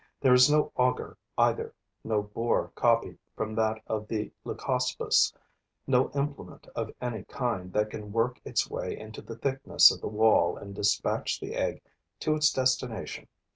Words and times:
There 0.19 0.33
is 0.33 0.49
no 0.49 0.71
auger 0.75 1.15
either, 1.37 1.75
no 2.03 2.23
bore 2.23 2.69
copied 2.73 3.19
from 3.35 3.53
that 3.53 3.83
of 3.85 4.07
the 4.07 4.31
Leucospis, 4.43 5.31
no 5.85 6.09
implement 6.15 6.65
of 6.75 6.89
any 6.99 7.23
kind 7.25 7.71
that 7.73 7.91
can 7.91 8.11
work 8.11 8.41
its 8.43 8.67
way 8.67 8.97
into 8.97 9.21
the 9.21 9.37
thickness 9.37 9.91
of 9.91 10.01
the 10.01 10.07
wall 10.07 10.57
and 10.57 10.73
dispatch 10.73 11.39
the 11.39 11.53
egg 11.53 11.83
to 12.21 12.33
its 12.33 12.51
destination. 12.51 13.27